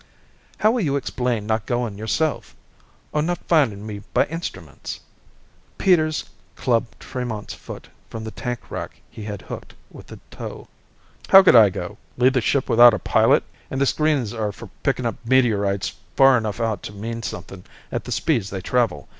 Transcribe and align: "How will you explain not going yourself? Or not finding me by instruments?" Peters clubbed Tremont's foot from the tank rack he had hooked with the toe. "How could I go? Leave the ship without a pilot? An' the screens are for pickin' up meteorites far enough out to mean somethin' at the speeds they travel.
"How 0.57 0.71
will 0.71 0.81
you 0.81 0.95
explain 0.95 1.45
not 1.45 1.67
going 1.67 1.95
yourself? 1.95 2.55
Or 3.11 3.21
not 3.21 3.37
finding 3.47 3.85
me 3.85 4.01
by 4.15 4.25
instruments?" 4.25 4.99
Peters 5.77 6.23
clubbed 6.55 6.99
Tremont's 6.99 7.53
foot 7.53 7.87
from 8.09 8.23
the 8.23 8.31
tank 8.31 8.71
rack 8.71 8.99
he 9.11 9.25
had 9.25 9.43
hooked 9.43 9.75
with 9.91 10.07
the 10.07 10.17
toe. 10.31 10.67
"How 11.27 11.43
could 11.43 11.55
I 11.55 11.69
go? 11.69 11.99
Leave 12.17 12.33
the 12.33 12.41
ship 12.41 12.67
without 12.67 12.95
a 12.95 12.97
pilot? 12.97 13.43
An' 13.69 13.77
the 13.77 13.85
screens 13.85 14.33
are 14.33 14.51
for 14.51 14.71
pickin' 14.81 15.05
up 15.05 15.17
meteorites 15.23 15.93
far 16.15 16.35
enough 16.35 16.59
out 16.59 16.81
to 16.81 16.93
mean 16.93 17.21
somethin' 17.21 17.63
at 17.91 18.05
the 18.05 18.11
speeds 18.11 18.49
they 18.49 18.61
travel. 18.61 19.07